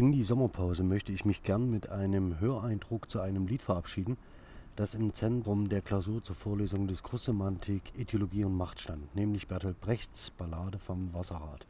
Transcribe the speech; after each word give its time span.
In 0.00 0.12
die 0.12 0.24
Sommerpause 0.24 0.82
möchte 0.82 1.12
ich 1.12 1.26
mich 1.26 1.42
gern 1.42 1.70
mit 1.70 1.90
einem 1.90 2.40
Höreindruck 2.40 3.10
zu 3.10 3.20
einem 3.20 3.46
Lied 3.46 3.60
verabschieden, 3.60 4.16
das 4.74 4.94
im 4.94 5.12
Zentrum 5.12 5.68
der 5.68 5.82
Klausur 5.82 6.22
zur 6.22 6.34
Vorlesung 6.34 6.88
Diskurssemantik, 6.88 7.82
Ethologie 7.98 8.44
und 8.44 8.56
Macht 8.56 8.80
stand, 8.80 9.14
nämlich 9.14 9.46
Bertolt 9.46 9.78
Brechts 9.82 10.30
Ballade 10.30 10.78
vom 10.78 11.12
Wasserrad. 11.12 11.66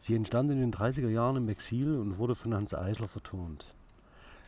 Sie 0.00 0.14
entstand 0.14 0.52
in 0.52 0.58
den 0.58 0.72
30er 0.72 1.10
Jahren 1.10 1.36
im 1.36 1.50
Exil 1.50 1.98
und 1.98 2.16
wurde 2.16 2.34
von 2.34 2.54
Hans 2.54 2.72
Eisler 2.72 3.08
vertont. 3.08 3.66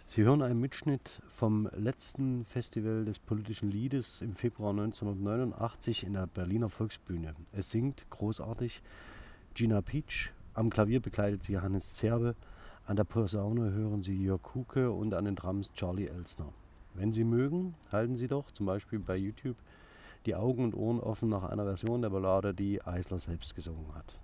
Sie 0.07 0.23
hören 0.23 0.41
einen 0.41 0.63
Mitschnitt 0.63 1.21
vom 1.29 1.69
letzten 1.77 2.47
Festival 2.47 3.05
des 3.05 3.19
politischen 3.19 3.71
Liedes 3.71 4.23
im 4.23 4.35
Februar 4.35 4.71
1989 4.71 6.05
in 6.05 6.15
der 6.15 6.29
Berliner 6.29 6.71
Volksbühne. 6.71 7.35
Es 7.53 7.71
singt 7.71 8.07
großartig 8.09 8.81
Gina 9.53 9.83
Peach, 9.83 10.33
am 10.55 10.71
Klavier 10.71 11.01
begleitet 11.01 11.45
sie 11.45 11.59
Hannes 11.59 11.93
Zerbe, 11.93 12.35
an 12.87 12.97
der 12.97 13.05
Posaune 13.05 13.73
hören 13.73 14.03
Sie 14.03 14.15
Jörg 14.15 14.43
Kuke 14.43 14.91
und 14.91 15.15
an 15.15 15.25
den 15.25 15.37
Drums 15.37 15.73
Charlie 15.73 16.07
Elsner. 16.07 16.53
Wenn 16.93 17.13
Sie 17.13 17.25
mögen, 17.25 17.75
halten 17.91 18.17
Sie 18.17 18.29
doch 18.29 18.51
zum 18.51 18.67
Beispiel 18.67 18.99
bei 18.99 19.17
YouTube 19.17 19.57
die 20.27 20.35
Augen 20.35 20.65
und 20.65 20.75
Ohren 20.75 21.01
offen 21.01 21.29
nach 21.29 21.45
einer 21.45 21.65
Version 21.65 22.03
der 22.03 22.11
Ballade, 22.11 22.55
die 22.55 22.83
Eisler 22.83 23.19
selbst 23.19 23.55
gesungen 23.55 23.95
hat. 23.95 24.19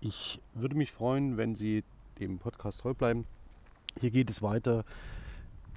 Ich 0.00 0.40
würde 0.54 0.76
mich 0.76 0.92
freuen, 0.92 1.36
wenn 1.36 1.54
Sie 1.54 1.84
dem 2.18 2.38
Podcast 2.38 2.80
treu 2.80 2.94
bleiben. 2.94 3.26
Hier 3.98 4.10
geht 4.10 4.30
es 4.30 4.42
weiter, 4.42 4.84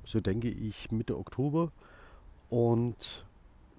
so 0.06 0.20
denke 0.20 0.50
ich, 0.50 0.92
Mitte 0.92 1.18
Oktober. 1.18 1.72
Und 2.50 3.26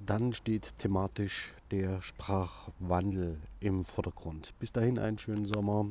dann 0.04 0.32
steht 0.32 0.76
thematisch 0.78 1.52
der 1.70 2.02
Sprachwandel 2.02 3.38
im 3.60 3.84
Vordergrund. 3.84 4.54
Bis 4.58 4.72
dahin 4.72 4.98
einen 4.98 5.18
schönen 5.18 5.44
Sommer. 5.44 5.86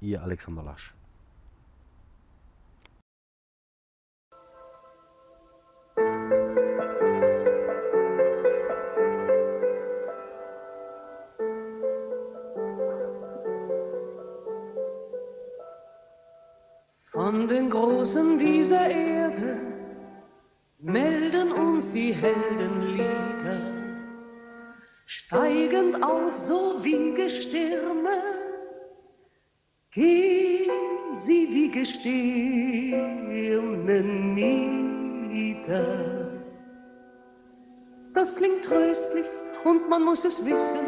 Ihr 0.00 0.22
Alexander 0.22 0.62
Lasch. 0.62 0.94
Von 17.24 17.48
den 17.48 17.70
Großen 17.70 18.38
dieser 18.38 18.86
Erde 18.86 19.56
melden 20.78 21.52
uns 21.52 21.90
die 21.90 22.12
Heldenlieder, 22.12 23.62
steigend 25.06 26.02
auf 26.04 26.34
so 26.36 26.74
wie 26.82 27.14
Gestirne, 27.14 28.10
gehen 29.90 31.14
sie 31.14 31.48
wie 31.50 31.70
Gestirne 31.70 32.92
nieder. 35.32 35.86
Das 38.12 38.36
klingt 38.36 38.66
tröstlich 38.66 39.24
und 39.64 39.88
man 39.88 40.02
muss 40.02 40.26
es 40.26 40.44
wissen, 40.44 40.86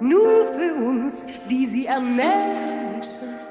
nur 0.00 0.44
für 0.54 0.74
uns, 0.74 1.26
die 1.48 1.64
sie 1.64 1.86
ernähren 1.86 2.98
müssen 2.98 3.45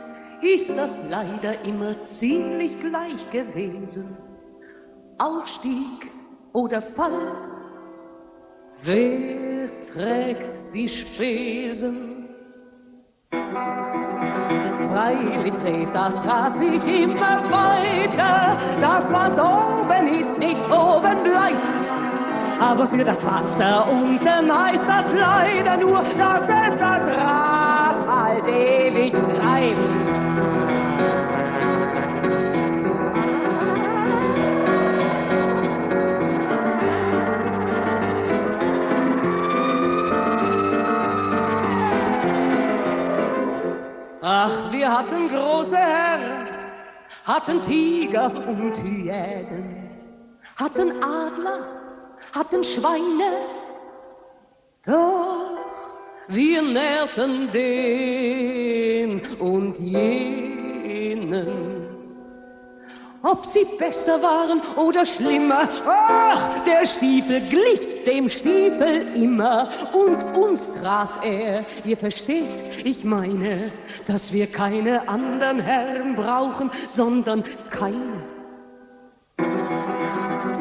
ist 0.45 0.69
das 0.77 1.03
leider 1.09 1.63
immer 1.65 2.03
ziemlich 2.03 2.79
gleich 2.79 3.29
gewesen. 3.31 4.17
Aufstieg 5.17 6.11
oder 6.53 6.81
Fall, 6.81 7.31
wer 8.83 9.69
trägt 9.81 10.73
die 10.73 10.89
Spesen? 10.89 12.29
Freilich 14.91 15.53
dreht 15.63 15.93
das 15.93 16.25
Rad 16.25 16.57
sich 16.57 17.03
immer 17.03 17.41
weiter, 17.49 18.57
das 18.79 19.11
was 19.11 19.39
oben 19.39 20.19
ist, 20.19 20.37
nicht 20.37 20.63
oben 20.71 21.23
bleibt. 21.23 22.61
Aber 22.61 22.87
für 22.87 23.03
das 23.03 23.25
Wasser 23.25 23.85
unten 23.91 24.57
heißt 24.57 24.85
das 24.87 25.13
leider 25.13 25.77
nur, 25.77 25.99
dass 25.99 26.43
es 26.43 26.79
das 26.79 27.07
Rad 27.07 28.05
halt 28.07 28.47
ewig 28.47 29.11
treibt. 29.11 30.04
Ach, 44.27 44.71
wir 44.71 44.91
hatten 44.91 45.29
große 45.29 45.77
Herren, 45.77 46.47
hatten 47.25 47.61
Tiger 47.61 48.31
und 48.47 48.75
Hyänen, 48.81 49.87
hatten 50.59 50.93
Adler, 50.93 51.59
hatten 52.33 52.63
Schweine, 52.63 53.37
doch 54.83 55.59
wir 56.27 56.63
nährten 56.63 57.51
den 57.51 59.21
und 59.37 59.77
jenen. 59.77 61.35
Ob 63.25 63.43
sie 63.43 63.65
besser 63.79 64.21
waren 64.21 64.61
oder 64.75 65.03
schlimmer, 65.03 65.67
ach, 65.87 66.47
der 66.63 66.85
Stiefel 66.85 67.41
glich 67.49 68.03
dem 68.05 68.29
Stiefel 68.29 69.07
immer 69.15 69.67
und 69.93 70.37
uns 70.37 70.73
trat 70.73 71.09
er. 71.23 71.65
Ihr 71.83 71.97
versteht, 71.97 72.63
ich 72.83 73.03
meine, 73.03 73.71
dass 74.05 74.31
wir 74.31 74.45
keine 74.45 75.09
anderen 75.09 75.59
Herren 75.59 76.15
brauchen, 76.15 76.69
sondern 76.87 77.43
kein. 77.71 78.23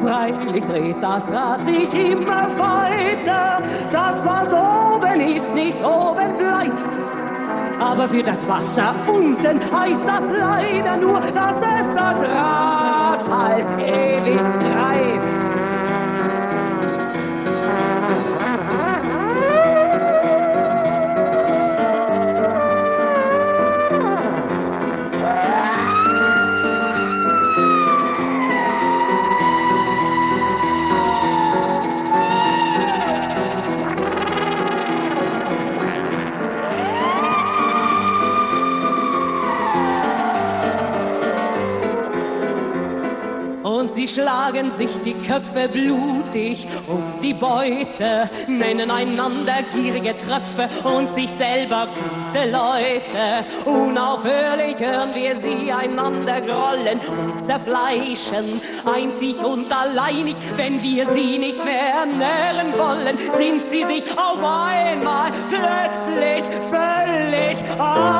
Freilich 0.01 0.65
dreht 0.65 1.01
das 1.01 1.31
Rad 1.31 1.63
sich 1.63 2.11
immer 2.11 2.49
weiter, 2.57 3.61
das 3.91 4.25
was 4.25 4.53
oben 4.53 5.21
ist, 5.35 5.53
nicht 5.53 5.77
oben 5.83 6.37
bleibt. 6.39 6.84
Aber 7.95 8.09
für 8.09 8.23
das 8.23 8.45
Wasser 8.49 8.93
unten 9.07 9.57
heißt 9.71 10.03
das 10.05 10.29
leider 10.29 10.97
nur, 10.97 11.21
dass 11.21 11.61
es 11.61 11.93
das 11.95 12.29
Rad 12.29 13.29
halt 13.31 13.71
ewig 13.79 14.35
treibt. 14.35 15.44
Sie 43.95 44.09
schlagen 44.09 44.69
sich 44.71 44.89
die 45.05 45.13
Köpfe 45.13 45.69
blutig 45.69 46.67
um 46.85 47.01
die 47.23 47.33
Beute, 47.33 48.29
nennen 48.45 48.91
einander 48.91 49.63
gierige 49.73 50.13
Tröpfe 50.17 50.67
und 50.85 51.09
sich 51.09 51.31
selber 51.31 51.87
gute 51.95 52.51
Leute. 52.51 53.45
Unaufhörlich 53.63 54.77
hören 54.79 55.11
wir 55.15 55.33
sie 55.37 55.71
einander 55.71 56.41
grollen 56.41 56.99
und 57.07 57.41
zerfleischen. 57.41 58.59
Einzig 58.83 59.41
und 59.41 59.73
alleinig, 59.73 60.35
wenn 60.57 60.83
wir 60.83 61.07
sie 61.07 61.39
nicht 61.39 61.63
mehr 61.63 61.93
ernähren 62.01 62.73
wollen, 62.77 63.17
sind 63.31 63.63
sie 63.63 63.85
sich 63.85 64.03
auf 64.17 64.39
einmal 64.43 65.31
plötzlich 65.47 66.43
völlig 66.69 67.63
einig. 67.79 68.14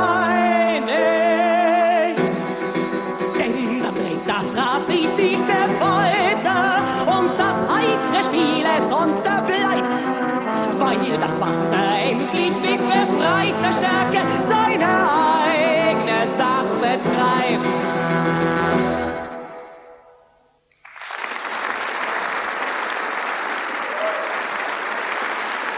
Unterbleibt, 9.06 9.84
weil 10.80 11.18
das 11.20 11.40
Wasser 11.40 11.76
endlich 12.10 12.56
mit 12.60 12.80
befreiter 12.80 13.72
Stärke 13.72 14.35